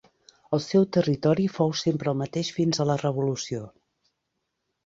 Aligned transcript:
El 0.57 0.61
seu 0.67 0.85
territori 0.97 1.45
fou 1.59 1.75
sempre 1.81 2.11
el 2.13 2.19
mateix 2.23 2.51
fins 2.57 2.81
a 2.81 2.89
la 2.93 2.99
revolució. 3.05 3.63